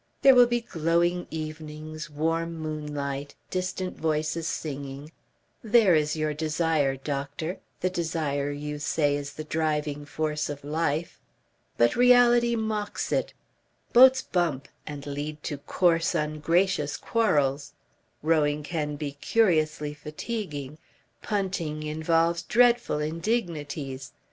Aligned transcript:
There 0.23 0.33
will 0.33 0.47
be 0.47 0.61
glowing 0.61 1.27
evenings, 1.29 2.09
warm 2.09 2.55
moonlight, 2.55 3.35
distant 3.51 3.95
voices 3.99 4.47
singing....There 4.47 5.93
is 5.93 6.15
your 6.15 6.33
desire, 6.33 6.95
doctor, 6.95 7.59
the 7.81 7.89
desire 7.91 8.49
you 8.49 8.79
say 8.79 9.15
is 9.15 9.33
the 9.33 9.43
driving 9.43 10.05
force 10.05 10.49
of 10.49 10.63
life. 10.63 11.21
But 11.77 11.95
reality 11.95 12.55
mocks 12.55 13.11
it. 13.11 13.35
Boats 13.93 14.23
bump 14.23 14.67
and 14.87 15.05
lead 15.05 15.43
to 15.43 15.59
coarse 15.59 16.15
ungracious 16.15 16.97
quarrels; 16.97 17.73
rowing 18.23 18.63
can 18.63 18.95
be 18.95 19.11
curiously 19.11 19.93
fatiguing; 19.93 20.79
punting 21.21 21.83
involves 21.83 22.41
dreadful 22.41 22.97
indignities. 22.97 24.13